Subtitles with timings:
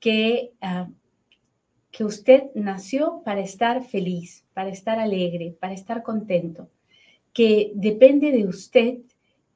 [0.00, 0.88] que, ah,
[1.90, 6.68] que usted nació para estar feliz, para estar alegre, para estar contento,
[7.32, 8.98] que depende de usted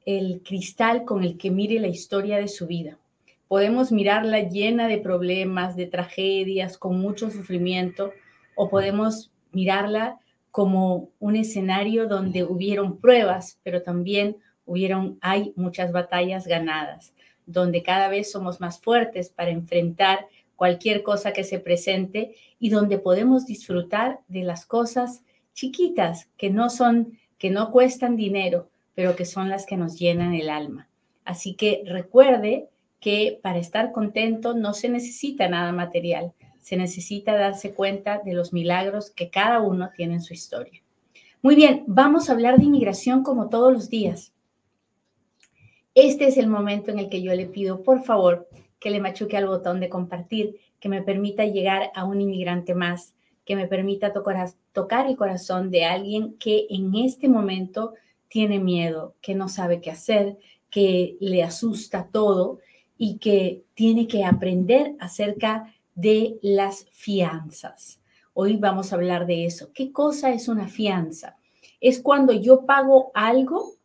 [0.05, 2.97] el cristal con el que mire la historia de su vida.
[3.47, 8.11] Podemos mirarla llena de problemas, de tragedias, con mucho sufrimiento,
[8.55, 10.19] o podemos mirarla
[10.51, 17.13] como un escenario donde hubieron pruebas, pero también hubieron, hay muchas batallas ganadas
[17.45, 22.99] donde cada vez somos más fuertes para enfrentar cualquier cosa que se presente y donde
[22.99, 29.25] podemos disfrutar de las cosas chiquitas que no son, que no cuestan dinero, pero que
[29.25, 30.89] son las que nos llenan el alma.
[31.25, 32.69] Así que recuerde
[32.99, 38.53] que para estar contento no se necesita nada material, se necesita darse cuenta de los
[38.53, 40.81] milagros que cada uno tiene en su historia.
[41.41, 44.31] Muy bien, vamos a hablar de inmigración como todos los días.
[45.93, 48.47] Este es el momento en el que yo le pido, por favor,
[48.83, 53.15] que le machuque al botón de compartir, que me permita llegar a un inmigrante más,
[53.45, 57.93] que me permita tocar, el corazón de alguien que en este momento
[58.27, 60.37] tiene miedo, que no sabe qué hacer,
[60.69, 62.59] que le asusta todo
[62.97, 68.01] y que tiene que aprender acerca de las fianzas.
[68.33, 69.71] Hoy vamos a hablar de eso.
[69.73, 71.37] ¿Qué cosa es una fianza?
[71.79, 73.75] Es cuando yo pago algo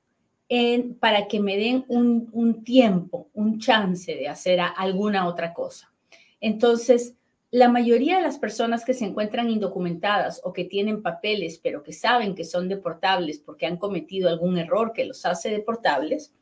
[1.01, 5.93] para que me den un, tiempo, un chance de hacer alguna otra cosa.
[6.41, 7.15] Entonces,
[7.51, 11.93] la mayoría de las personas que se encuentran indocumentadas o que tienen papeles, pero que
[11.93, 16.33] saben que son deportables porque han cometido algún error que los hace deportables,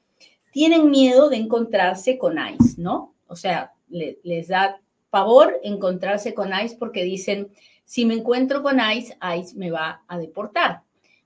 [0.53, 3.15] tienen miedo de encontrarse con ICE, ¿no?
[3.27, 4.81] O sea, les da
[5.11, 7.49] pavor encontrarse con ICE porque dicen,
[7.85, 10.83] si me encuentro con ICE, ICE me va a deportar.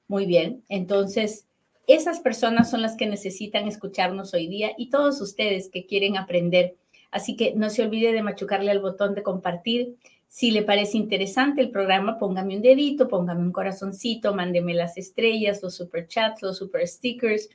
[0.08, 1.46] Muy bien, entonces
[1.92, 6.76] esas personas son las que necesitan escucharnos hoy día y todos ustedes que quieren aprender.
[7.10, 9.96] Así que no se olvide de machucarle al botón de compartir.
[10.28, 15.62] Si le parece interesante el programa, póngame un dedito, póngame un corazoncito, mándeme las estrellas,
[15.62, 17.48] los super chats, los super stickers,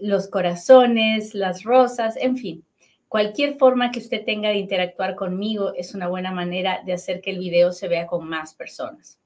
[0.00, 2.64] los corazones, las rosas, en fin.
[3.08, 7.30] Cualquier forma que usted tenga de interactuar conmigo es una buena manera de hacer que
[7.30, 9.20] el video se vea con más personas.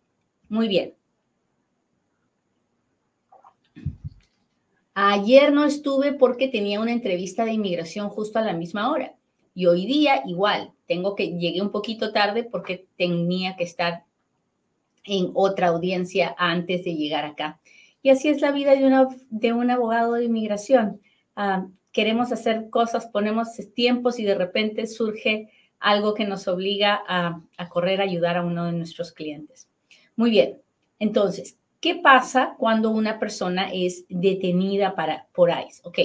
[0.48, 0.99] Muy bien.
[4.94, 9.14] Ayer no estuve porque tenía una entrevista de inmigración justo a la misma hora.
[9.54, 14.04] Y hoy día igual, tengo que, llegué un poquito tarde porque tenía que estar
[15.04, 17.60] en otra audiencia antes de llegar acá.
[18.02, 21.00] Y así es la vida de, una, de un abogado de inmigración.
[21.36, 27.40] Ah, queremos hacer cosas, ponemos tiempos y de repente surge algo que nos obliga a,
[27.56, 29.68] a correr a ayudar a uno de nuestros clientes.
[30.16, 30.60] Muy bien,
[30.98, 35.80] entonces, ¿Qué pasa cuando una persona es detenida para, por ICE?
[35.84, 35.98] Ok,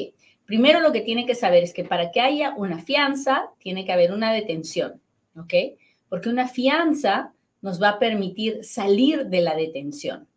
[0.45, 3.91] primero lo que tiene que saber es que para que haya una fianza, tiene que
[3.91, 5.01] haber una detención,
[5.35, 5.53] ¿ok?
[6.07, 10.29] Porque una fianza nos va a permitir salir de la detención.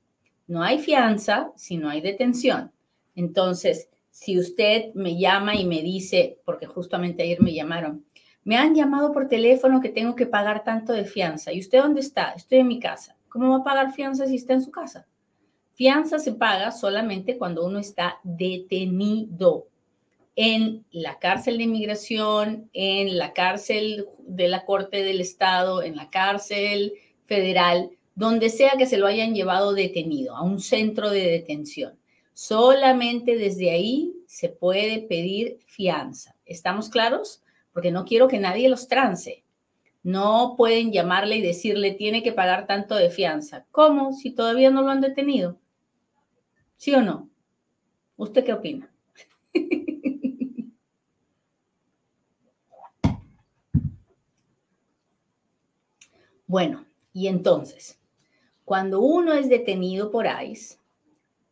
[0.49, 2.73] No hay fianza si no hay detención.
[3.15, 8.05] Entonces, si usted me llama y me dice, porque justamente ayer me llamaron,
[8.43, 11.53] me han llamado por teléfono que tengo que pagar tanto de fianza.
[11.53, 12.33] ¿Y usted dónde está?
[12.33, 13.15] Estoy en mi casa.
[13.29, 15.07] ¿Cómo va a pagar fianza si está en su casa?
[15.79, 19.69] Fianza se paga solamente cuando uno está detenido
[20.35, 26.11] en la cárcel de inmigración, en la cárcel de la Corte del Estado, en la
[26.11, 26.95] cárcel
[27.27, 31.97] federal, donde sea que se lo hayan llevado detenido, a un centro de detención.
[32.35, 36.35] Solamente desde ahí se puede pedir fianza.
[36.45, 37.45] ¿Estamos claros?
[37.73, 39.45] Porque no quiero que nadie los trance.
[40.03, 43.65] No pueden llamarle y decirle tiene que pagar tanto de fianza.
[43.71, 44.13] ¿Cómo?
[44.13, 45.57] Si todavía no lo han detenido.
[46.79, 47.29] ¿Sí o no?
[48.17, 48.89] ¿Usted qué opina?
[56.47, 57.99] bueno, y entonces,
[58.65, 60.79] cuando uno es detenido por ICE,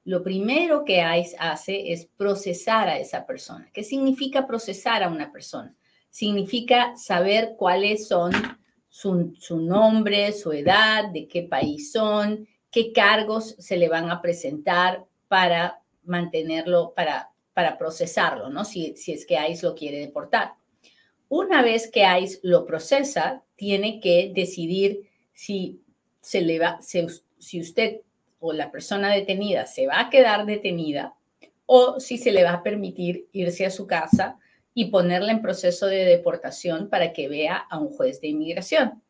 [0.05, 3.69] lo primero que ICE hace es procesar a esa persona.
[3.75, 5.75] ¿Qué significa procesar a una persona?
[6.09, 8.31] Significa saber cuáles son
[8.89, 14.23] su, su nombre, su edad, de qué país son, qué cargos se le van a
[14.23, 18.65] presentar para mantenerlo, para, para procesarlo, ¿no?
[18.65, 20.55] Si, si es que ICE lo quiere deportar.
[21.29, 25.81] Una vez que ICE lo procesa, tiene que decidir si,
[26.21, 28.01] se le va, si usted
[28.39, 31.15] o la persona detenida se va a quedar detenida
[31.67, 34.39] o si se le va a permitir irse a su casa
[34.73, 39.03] y ponerla en proceso de deportación para que vea a un juez de inmigración.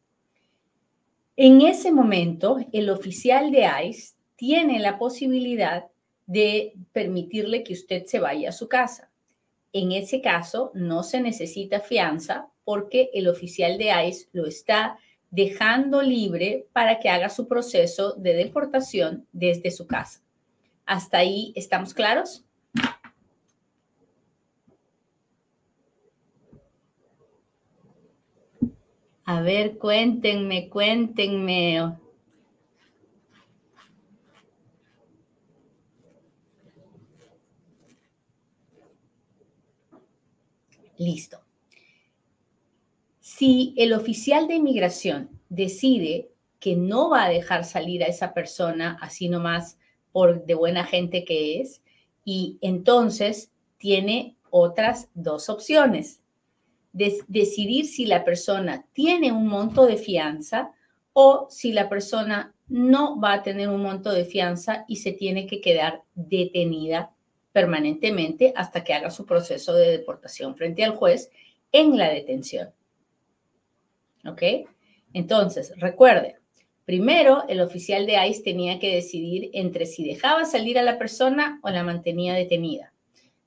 [1.37, 5.87] En ese momento, el oficial de ICE tiene la posibilidad
[6.27, 9.11] de permitirle que usted se vaya a su casa.
[9.73, 14.99] En ese caso, no se necesita fianza porque el oficial de ICE lo está
[15.31, 20.23] dejando libre para que haga su proceso de deportación desde su casa.
[20.85, 22.45] ¿Hasta ahí estamos claros?
[29.25, 31.99] A ver, cuéntenme, cuéntenme.
[40.99, 41.41] Listo.
[43.21, 48.99] Si el oficial de inmigración decide que no va a dejar salir a esa persona
[49.01, 49.79] así nomás
[50.13, 51.83] por de buena gente que es,
[52.25, 56.21] y entonces tiene otras dos opciones
[56.93, 60.73] decidir si la persona tiene un monto de fianza
[61.13, 65.47] o si la persona no va a tener un monto de fianza y se tiene
[65.47, 67.13] que quedar detenida
[67.57, 71.31] permanentemente hasta que haga su proceso de deportación frente al juez
[71.73, 72.69] en la detención.
[74.27, 74.43] ¿Ok?
[75.15, 76.37] Entonces, recuerde,
[76.85, 81.59] primero el oficial de ICE tenía que decidir entre si dejaba salir a la persona
[81.63, 82.93] o la mantenía detenida.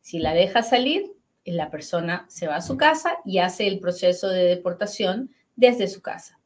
[0.02, 1.12] Si la deja salir,
[1.46, 6.02] la persona se va a su casa y hace el proceso de deportación desde su
[6.02, 6.40] casa.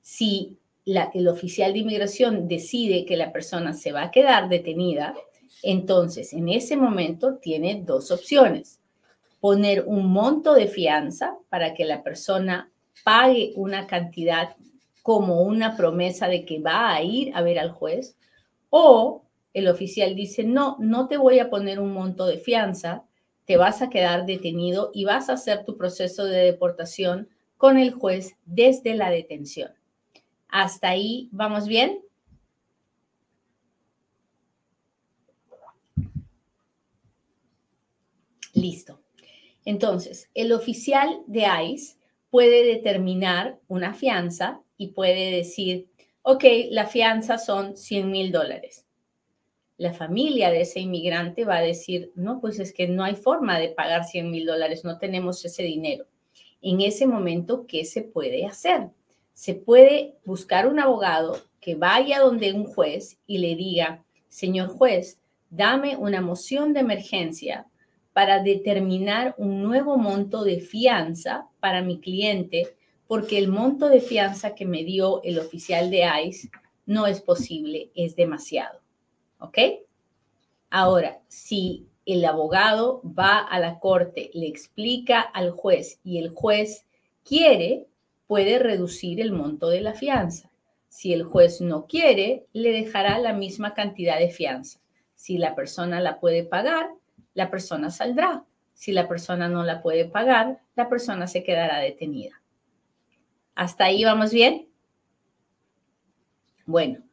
[0.00, 5.16] Si el oficial de inmigración decide que la persona se va a quedar detenida,
[5.64, 8.80] entonces en ese momento tiene dos opciones.
[9.40, 12.70] Poner un monto de fianza para que la persona
[13.04, 14.56] pague una cantidad
[15.02, 18.16] como una promesa de que va a ir a ver al juez
[18.70, 23.04] o el oficial dice, no, no te voy a poner un monto de fianza,
[23.44, 27.92] te vas a quedar detenido y vas a hacer tu proceso de deportación con el
[27.92, 29.70] juez desde la detención.
[30.48, 32.03] ¿Hasta ahí vamos bien?
[38.64, 39.00] Listo.
[39.64, 41.96] Entonces, el oficial de ICE
[42.30, 45.88] puede determinar una fianza y puede decir,
[46.22, 48.84] ok, la fianza son 100 mil dólares
[49.76, 53.58] la familia de ese inmigrante va a decir, no, pues es que no hay forma
[53.58, 56.06] de pagar 100 mil dólares, no tenemos ese dinero.
[56.62, 58.90] En ese momento, ¿qué se puede hacer?
[59.32, 65.18] Se puede buscar un abogado que vaya donde un juez y le diga, señor juez,
[65.50, 67.66] dame una moción de emergencia
[68.14, 72.74] para determinar un nuevo monto de fianza para mi cliente,
[73.06, 76.48] porque el monto de fianza que me dio el oficial de ICE
[76.86, 78.80] no es posible, es demasiado.
[79.38, 79.58] ¿Ok?
[80.70, 86.86] Ahora, si el abogado va a la corte, le explica al juez y el juez
[87.24, 87.88] quiere,
[88.28, 90.50] puede reducir el monto de la fianza.
[90.88, 94.80] Si el juez no quiere, le dejará la misma cantidad de fianza.
[95.16, 96.90] Si la persona la puede pagar,
[97.34, 98.44] la persona saldrá.
[98.72, 102.40] Si la persona no la puede pagar, la persona se quedará detenida.
[103.54, 104.68] ¿Hasta ahí vamos bien?
[106.66, 107.04] Bueno,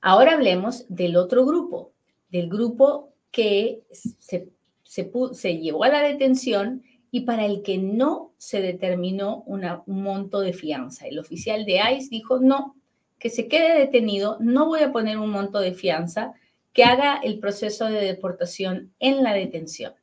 [0.00, 1.92] Ahora hablemos del otro grupo,
[2.30, 4.48] del grupo que se,
[4.82, 10.54] se, llevó a la detención y para el que no se determinó un monto de
[10.54, 11.06] fianza.
[11.06, 12.76] El oficial de ICE dijo, no,
[13.18, 16.32] que se quede detenido, no voy a poner un monto de fianza,
[16.72, 19.94] que haga el proceso de deportación en la detención.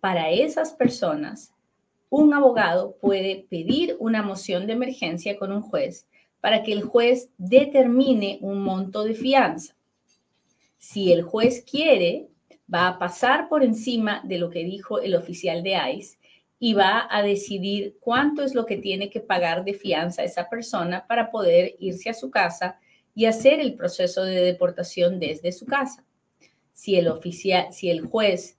[0.00, 1.52] Para esas personas,
[2.10, 6.06] un abogado puede pedir una moción de emergencia con un juez
[6.40, 9.74] para que el juez determine un monto de fianza.
[10.78, 12.28] Si el juez quiere,
[12.72, 16.18] va a pasar por encima de lo que dijo el oficial de ICE
[16.58, 21.06] y va a decidir cuánto es lo que tiene que pagar de fianza esa persona
[21.06, 22.78] para poder irse a su casa
[23.14, 26.04] y hacer el proceso de deportación desde su casa.
[26.72, 28.58] Si el oficial, si el juez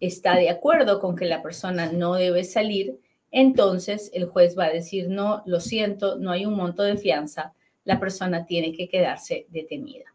[0.00, 2.98] está de acuerdo con que la persona no debe salir,
[3.30, 7.52] entonces el juez va a decir, no, lo siento, no hay un monto de fianza,
[7.84, 10.14] la persona tiene que quedarse detenida.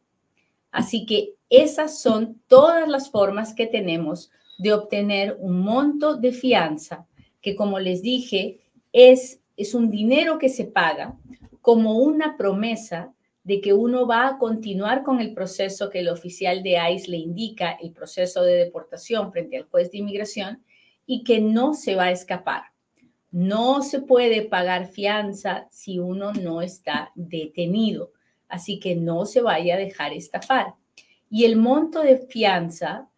[0.72, 7.08] Así que esas son todas las formas que tenemos de obtener un monto de fianza,
[7.42, 8.60] que como les dije,
[8.92, 11.18] es, es un dinero que se paga
[11.62, 13.14] como una promesa
[13.50, 17.18] de que uno va a continuar con el proceso que el oficial de ICE le
[17.18, 20.63] indica, el proceso de deportación frente al juez de inmigración,
[21.08, 22.65] y que no se va a escapar.
[23.32, 28.12] no se puede pagar fianza si uno no está detenido,
[28.48, 30.75] así que no se vaya a dejar estafar.
[31.32, 33.10] Y el monto de fianza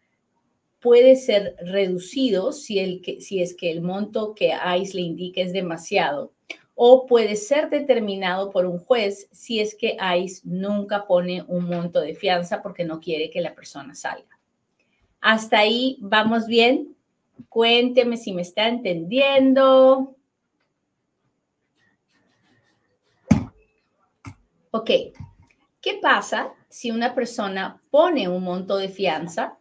[0.80, 5.42] puede ser reducido si, el que, si es que el monto que ICE le indique
[5.42, 6.32] es demasiado
[6.84, 12.02] o puede ser determinado por un juez si es que ICE nunca pone un monto
[12.02, 14.40] de fianza porque no quiere que la persona salga.
[15.20, 16.98] Hasta ahí vamos bien.
[17.50, 20.16] Cuénteme si me está entendiendo.
[24.72, 24.90] Ok,
[25.82, 29.56] ¿qué pasa si una persona pone un monto de fianza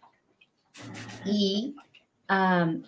[1.26, 1.76] y
[2.30, 2.82] um,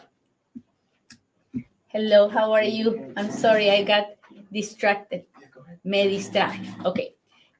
[1.92, 3.12] hello, how are you?
[3.14, 4.21] I'm sorry, I got
[4.52, 5.25] distracted.
[5.82, 6.62] Me distraje.
[6.85, 7.00] Ok.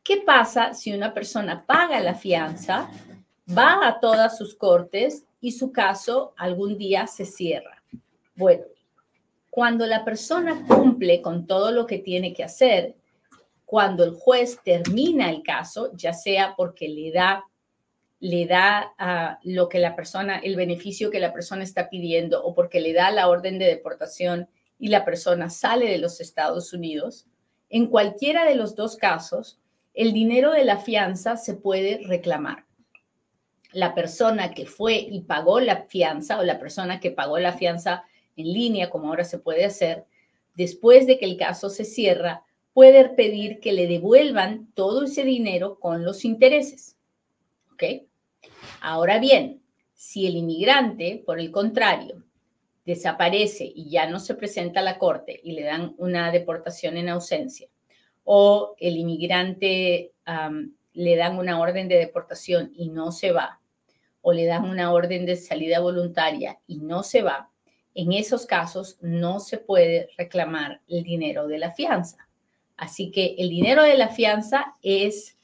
[0.05, 2.91] ¿Qué pasa si una persona paga la fianza,
[3.49, 7.83] va a todas sus cortes y su caso algún día se cierra?
[8.35, 8.65] Bueno,
[9.49, 12.97] cuando la persona cumple con todo lo que tiene que hacer,
[13.65, 17.45] cuando el juez termina el caso, ya sea porque le da
[18.21, 22.55] le da a lo que la persona, el beneficio que la persona está pidiendo o
[22.55, 24.49] porque le da la orden de deportación
[24.83, 27.29] y la persona sale de los Estados Unidos,
[27.71, 29.61] en cualquiera de los dos casos,
[29.95, 32.67] el dinero de la fianza se puede reclamar.
[33.71, 38.03] La persona que fue y pagó la fianza o la persona que pagó la fianza
[38.35, 40.05] en línea, como ahora se puede hacer,
[40.57, 45.79] después de que el caso se cierra, puede pedir que le devuelvan todo ese dinero
[45.79, 46.97] con los intereses.
[47.73, 47.85] ¿Ok?
[48.81, 49.63] Ahora bien,
[49.95, 52.25] si el inmigrante, por el contrario,
[52.85, 57.09] desaparece y ya no se presenta a la corte y le dan una deportación en
[57.09, 57.69] ausencia,
[58.25, 60.13] o el inmigrante
[60.93, 63.61] le dan una orden de deportación y no se va,
[64.21, 67.51] o le dan una orden de salida voluntaria y no se va,
[67.95, 72.29] en esos casos no se puede reclamar el dinero de la fianza.
[72.77, 75.39] Así que el dinero de la fianza es,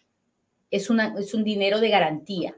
[0.71, 2.57] es, un dinero de garantía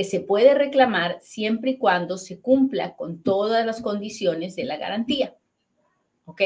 [0.00, 4.78] que se puede reclamar siempre y cuando se cumpla con todas las condiciones de la
[4.78, 5.36] garantía.
[6.24, 6.40] ¿Ok?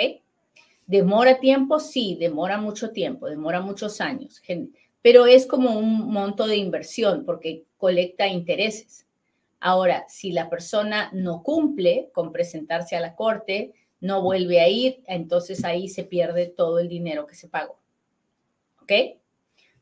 [0.88, 1.78] ¿Demora tiempo?
[1.78, 4.42] Sí, demora mucho tiempo, demora muchos años,
[5.02, 9.06] pero es como un monto de inversión porque colecta intereses.
[9.60, 15.04] Ahora, si la persona no cumple con presentarse a la corte, no vuelve a ir,
[15.06, 17.78] entonces ahí se pierde todo el dinero que se pagó.
[18.82, 18.90] ¿Ok?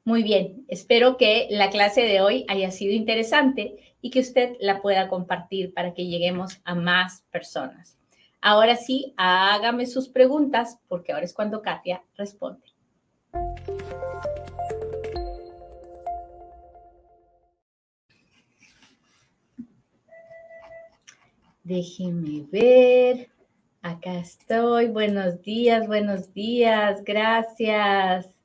[0.05, 4.83] Muy bien, espero que la clase de hoy haya sido interesante y que usted la
[4.83, 7.99] pueda compartir para que lleguemos a más personas.
[8.41, 12.67] Ahora sí, hágame sus preguntas porque ahora es cuando Katia responde.
[21.63, 23.31] Déjeme ver.
[23.83, 24.89] Acá estoy.
[24.89, 27.05] Buenos días, buenos días.
[27.05, 28.42] Gracias.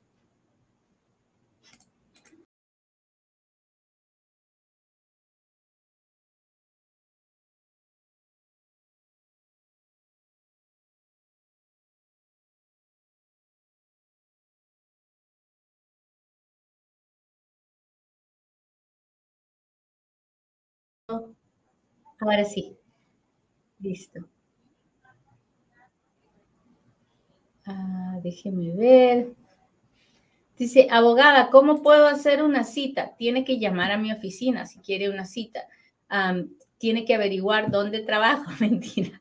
[22.20, 22.76] Ahora sí.
[23.80, 24.28] Listo.
[27.66, 29.34] Ah, déjeme ver.
[30.58, 33.14] Dice, abogada, ¿cómo puedo hacer una cita?
[33.16, 35.66] Tiene que llamar a mi oficina si quiere una cita.
[36.78, 38.44] tiene que averiguar dónde trabajo.
[38.60, 39.20] Mentira.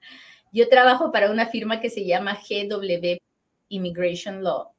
[0.52, 3.18] Yo trabajo para una firma que se llama GW
[3.70, 4.72] Immigration Law,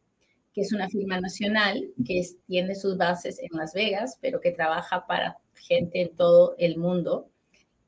[0.53, 5.07] que es una firma nacional que tiene sus bases en Las Vegas, pero que trabaja
[5.07, 7.29] para gente en todo el mundo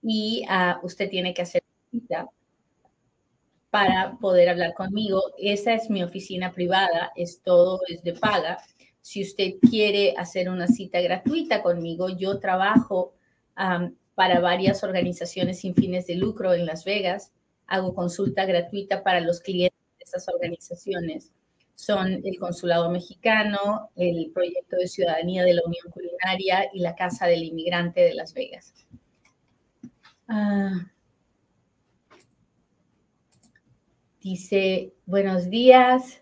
[0.03, 2.29] y uh, usted tiene que hacer cita
[3.71, 5.23] para poder hablar conmigo.
[5.39, 8.59] Esa es mi oficina privada, es todo, es de paga.
[9.01, 13.15] Si usted quiere hacer una cita gratuita conmigo, yo trabajo
[14.15, 17.33] para varias organizaciones sin fines de lucro en Las Vegas.
[17.67, 21.31] Hago consulta gratuita para los clientes de esas organizaciones
[21.81, 27.27] son el Consulado Mexicano, el Proyecto de Ciudadanía de la Unión Culinaria y la Casa
[27.27, 28.75] del Inmigrante de Las Vegas.
[30.29, 30.87] Ah.
[34.23, 36.21] dice, buenos días,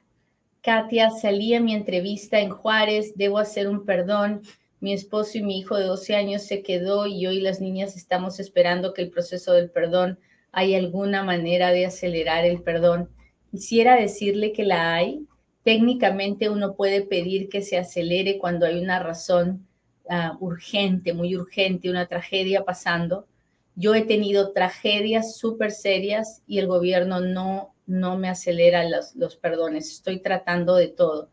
[0.63, 4.43] Katia, salí a mi entrevista en Juárez, debo hacer un perdón.
[4.81, 7.97] Mi esposo y mi hijo de 12 años se quedó y yo y las niñas
[7.97, 10.21] estamos esperando que el proceso del perdón,
[10.53, 13.11] hay alguna manera de acelerar el perdón.
[13.51, 15.27] Quisiera decirle que la hay,
[15.63, 19.67] técnicamente uno puede pedir que se acelere cuando hay una razón
[20.09, 23.27] ah, urgente, muy urgente, una tragedia pasando.
[23.75, 29.37] Yo he tenido tragedias súper serias y el gobierno no, no me acelera los, los
[29.37, 29.93] perdones.
[29.93, 31.31] Estoy tratando de todo.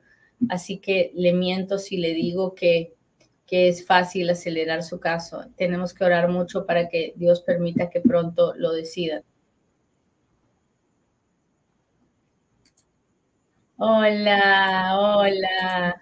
[0.49, 2.93] Así que le miento si le digo que,
[3.45, 5.45] que es fácil acelerar su caso.
[5.55, 9.23] Tenemos que orar mucho para que Dios permita que pronto lo decidan.
[13.77, 15.95] Hola, hola.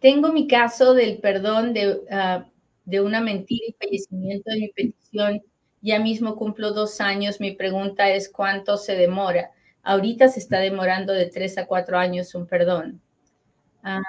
[0.00, 2.46] Tengo mi caso del perdón de, ah,
[2.84, 5.42] de una mentira y fallecimiento de mi petición.
[5.82, 7.40] Ya mismo cumplo dos años.
[7.40, 9.50] Mi pregunta es cuánto se demora.
[9.82, 13.00] Ahorita se está demorando de tres a cuatro años un perdón.
[13.84, 14.02] Ah,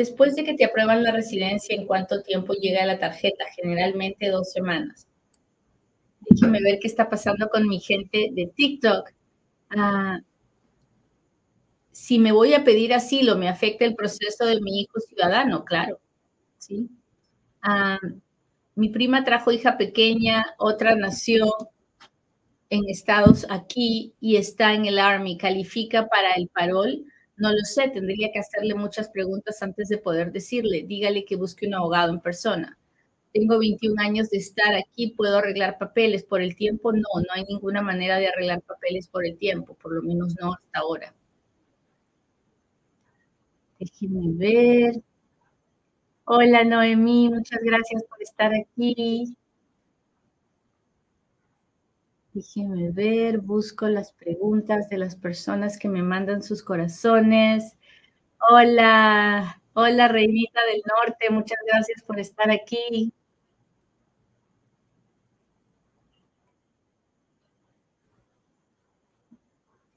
[0.00, 3.44] después de que te aprueban la residencia, ¿en cuánto tiempo llega la tarjeta?
[3.54, 5.06] Generalmente dos semanas.
[6.20, 9.10] Déjame ver qué está pasando con mi gente de TikTok.
[9.68, 10.20] Ah,
[11.92, 15.66] si me voy a pedir asilo, ¿me afecta el proceso de mi hijo ciudadano?
[15.66, 16.00] Claro,
[16.56, 16.88] ¿sí?
[17.60, 17.98] Ah,
[18.74, 21.46] mi prima trajo hija pequeña, otra nació
[22.70, 25.36] en Estados aquí y está en el Army.
[25.36, 27.04] ¿Califica para el parol?
[27.40, 30.84] No lo sé, tendría que hacerle muchas preguntas antes de poder decirle.
[30.86, 32.78] Dígale que busque un abogado en persona.
[33.32, 36.92] Tengo 21 años de estar aquí, ¿puedo arreglar papeles por el tiempo?
[36.92, 40.52] No, no hay ninguna manera de arreglar papeles por el tiempo, por lo menos no
[40.52, 41.14] hasta ahora.
[43.78, 45.02] Déjenme ver.
[46.24, 49.34] Hola Noemí, muchas gracias por estar aquí.
[52.32, 57.76] Déjenme ver, busco las preguntas de las personas que me mandan sus corazones.
[58.50, 63.12] Hola, hola Reinita del Norte, muchas gracias por estar aquí.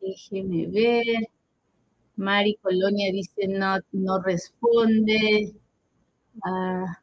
[0.02, 1.28] Déjeme ver.
[2.18, 5.54] Mari Colonia dice no, no responde.
[6.44, 7.03] Ah.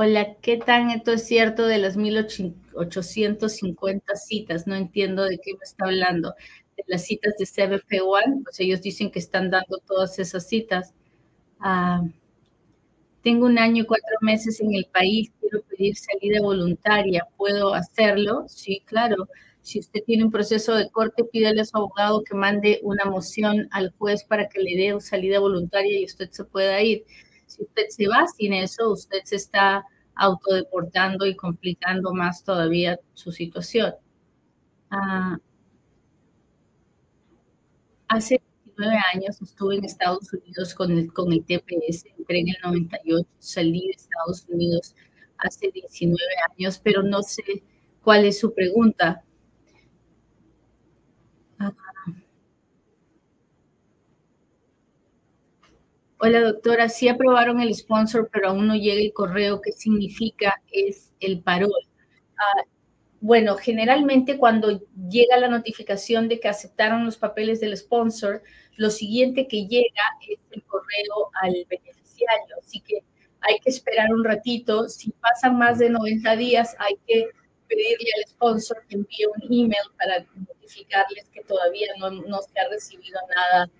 [0.00, 4.68] Hola, ¿qué tan esto es cierto de las 1850 citas?
[4.68, 6.36] No entiendo de qué me está hablando.
[6.76, 10.94] De las citas de CBP1, pues ellos dicen que están dando todas esas citas.
[11.58, 12.02] Ah,
[13.24, 17.26] tengo un año y cuatro meses en el país, quiero pedir salida voluntaria.
[17.36, 18.44] ¿Puedo hacerlo?
[18.46, 19.26] Sí, claro.
[19.62, 23.66] Si usted tiene un proceso de corte, pídale a su abogado que mande una moción
[23.72, 27.04] al juez para que le dé salida voluntaria y usted se pueda ir.
[27.48, 29.84] Si usted se va sin eso, usted se está
[30.14, 33.94] autodeportando y complicando más todavía su situación.
[34.90, 35.38] Ah,
[38.08, 38.40] hace
[38.76, 43.28] 29 años estuve en Estados Unidos con el, con el TPS, entré en el 98,
[43.38, 44.94] salí de Estados Unidos
[45.38, 47.62] hace 19 años, pero no sé
[48.02, 49.24] cuál es su pregunta.
[56.20, 59.60] Hola doctora, sí aprobaron el sponsor, pero aún no llega el correo.
[59.60, 60.60] ¿Qué significa?
[60.72, 61.70] Es el parol.
[62.36, 62.64] Ah,
[63.20, 68.42] bueno, generalmente cuando llega la notificación de que aceptaron los papeles del sponsor,
[68.76, 72.56] lo siguiente que llega es el correo al beneficiario.
[72.60, 73.04] Así que
[73.40, 74.88] hay que esperar un ratito.
[74.88, 77.28] Si pasan más de 90 días, hay que
[77.68, 83.20] pedirle al sponsor que envíe un email para notificarles que todavía no se ha recibido
[83.28, 83.70] nada,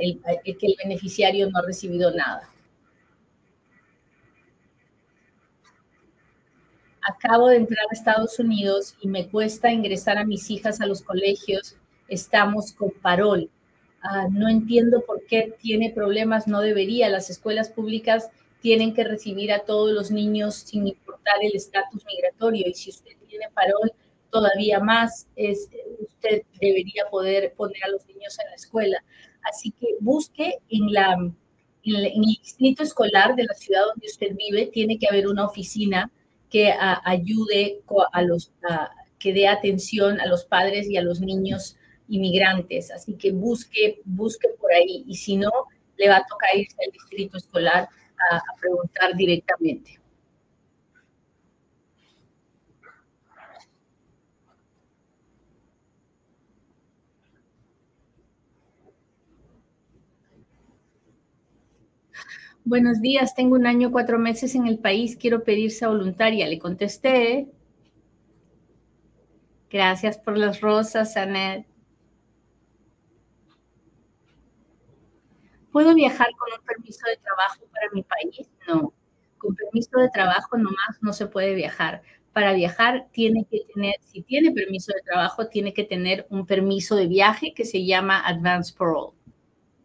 [0.00, 2.48] el, que el beneficiario no ha recibido nada.
[7.02, 11.02] Acabo de entrar a Estados Unidos y me cuesta ingresar a mis hijas a los
[11.02, 11.76] colegios.
[12.06, 13.50] Estamos con parol.
[14.02, 17.08] Ah, no entiendo por qué tiene problemas, no debería.
[17.08, 18.30] Las escuelas públicas
[18.60, 22.68] tienen que recibir a todos los niños sin importar el estatus migratorio.
[22.68, 23.92] Y si usted tiene parol,
[24.30, 29.04] todavía más es, usted debería poder poner a los niños en la escuela.
[29.42, 34.66] Así que busque en, la, en, el distrito escolar de la ciudad donde usted vive,
[34.66, 36.10] tiene que haber una oficina
[36.50, 36.72] que
[37.04, 37.80] ayude
[38.12, 38.52] a los,
[39.18, 41.76] que dé atención a los padres y a los niños
[42.08, 42.90] inmigrantes.
[42.90, 45.50] Así que busque, busque por ahí y si no,
[45.96, 47.88] le va a tocar irse al distrito escolar
[48.30, 50.01] a preguntar directamente.
[62.64, 66.46] Buenos días, tengo un año, cuatro meses en el país, quiero pedirse voluntaria.
[66.46, 67.48] Le contesté.
[69.68, 71.66] Gracias por las rosas, Anet.
[75.72, 78.48] ¿Puedo viajar con un permiso de trabajo para mi país?
[78.68, 78.92] No.
[79.38, 82.02] Con permiso de trabajo nomás no se puede viajar.
[82.32, 86.94] Para viajar tiene que tener, si tiene permiso de trabajo, tiene que tener un permiso
[86.94, 89.14] de viaje que se llama Advance Parole.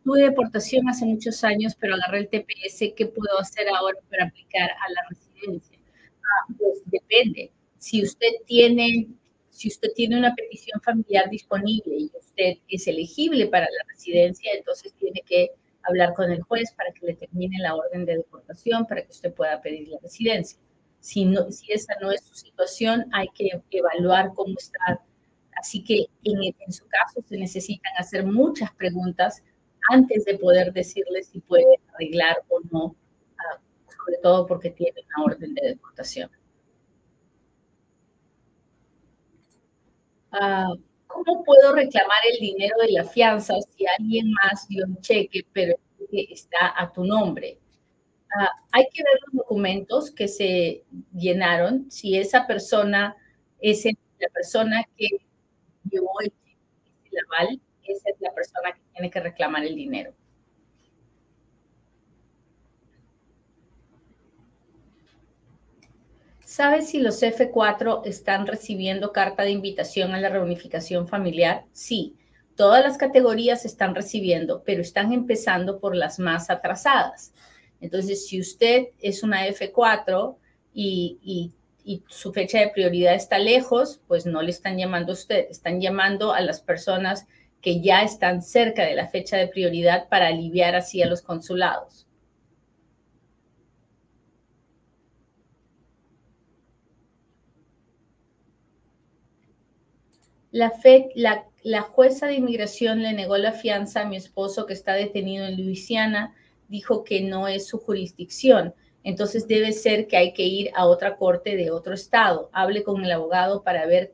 [0.07, 2.93] Tuve deportación hace muchos años, pero agarré el TPS.
[2.95, 5.77] ¿Qué puedo hacer ahora para aplicar a la residencia?
[6.23, 7.51] Ah, pues depende.
[7.77, 9.09] Si usted tiene,
[9.49, 14.93] si usted tiene una petición familiar disponible y usted es elegible para la residencia, entonces
[14.93, 15.51] tiene que
[15.83, 19.33] hablar con el juez para que le termine la orden de deportación para que usted
[19.33, 20.57] pueda pedir la residencia.
[21.01, 25.03] Si, no, si esa no es su situación, hay que evaluar cómo está.
[25.57, 29.43] Así que en, en su caso se necesitan hacer muchas preguntas
[29.91, 32.95] antes de poder decirle si puede arreglar o no,
[33.37, 36.29] ah, sobre todo porque tiene una orden de deportación.
[40.31, 40.73] Ah,
[41.07, 45.75] ¿Cómo puedo reclamar el dinero de la fianza si alguien más dio un cheque, pero
[46.11, 47.59] está a tu nombre?
[48.39, 53.15] Ah, hay que ver los documentos que se llenaron, si esa persona
[53.59, 55.07] es la persona que
[55.89, 56.31] llevó el
[57.31, 60.13] aval, esa es la persona que tiene que reclamar el dinero.
[66.57, 71.65] ¿Sabes si los F4 están recibiendo carta de invitación a la reunificación familiar?
[71.71, 72.15] Sí,
[72.55, 77.31] todas las categorías están recibiendo, pero están empezando por las más atrasadas.
[77.79, 80.35] Entonces, si usted es una F4
[80.73, 81.53] y, y,
[82.09, 86.33] su fecha de prioridad está lejos, pues no le están llamando a usted, están llamando
[86.33, 87.27] a las personas
[87.61, 92.07] que ya están cerca de la fecha de prioridad para aliviar así a los consulados.
[100.51, 100.73] La,
[101.63, 105.63] la, jueza de inmigración le negó la fianza a mi esposo que está detenido en
[105.63, 106.33] Luisiana,
[106.67, 108.73] dijo que no es su jurisdicción.
[109.03, 112.49] Entonces debe ser que hay que ir a otra corte de otro estado.
[112.53, 114.13] Hable con el abogado para ver.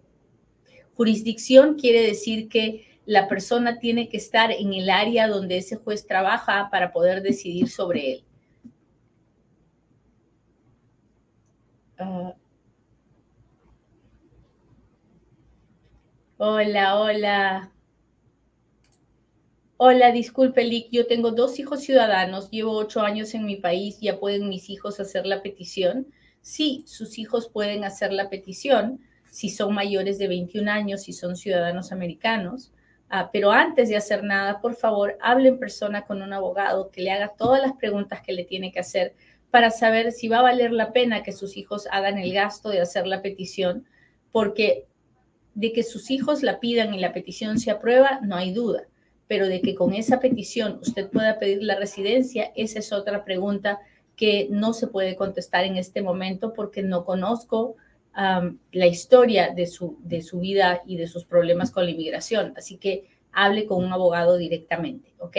[0.96, 6.06] Jurisdicción quiere decir que la persona tiene que estar en el área donde ese juez
[6.08, 8.24] trabaja para poder decidir sobre él.
[11.98, 12.34] Ah.
[16.38, 17.72] hola, hola.
[19.78, 24.18] Hola, disculpe, Lick, yo tengo dos hijos ciudadanos, llevo ocho años en mi país, ¿ya
[24.20, 26.08] pueden mis hijos hacer la petición?
[26.42, 31.36] Sí, sus hijos pueden hacer la petición si son mayores de 21 años, si son
[31.36, 32.72] ciudadanos americanos.
[33.16, 37.04] Ah, pero antes de hacer nada, por favor, hable en persona con un abogado que
[37.04, 39.14] le haga todas las preguntas que le tiene que hacer
[39.52, 42.82] para saber si va a valer la pena que sus hijos hagan el gasto de
[42.82, 43.86] hacer la petición,
[44.32, 44.88] porque
[45.54, 48.88] de que sus hijos la pidan y la petición se aprueba, no hay duda,
[49.28, 53.80] pero de que con esa petición usted pueda pedir la residencia, esa es otra pregunta
[54.16, 57.76] que no se puede contestar en este momento porque no conozco
[58.16, 62.54] la historia de su, de su vida y de sus problemas con la inmigración.
[62.56, 65.38] Así que hable con un abogado directamente, ¿ok?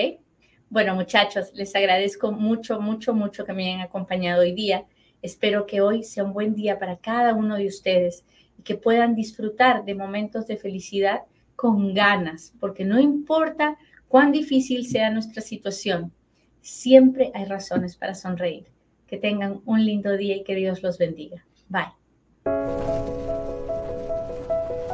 [0.70, 4.86] Bueno, muchachos, les agradezco mucho, mucho, mucho que me hayan acompañado hoy día.
[5.22, 8.24] Espero que hoy sea un buen día para cada uno de ustedes
[8.58, 11.20] y que puedan disfrutar de momentos de felicidad
[11.54, 16.12] con ganas, porque no importa cuán difícil sea nuestra situación,
[16.60, 18.66] siempre hay razones para sonreír.
[19.06, 21.44] Que tengan un lindo día y que Dios los bendiga.
[21.68, 22.03] Bye.
[22.46, 23.23] Thank you.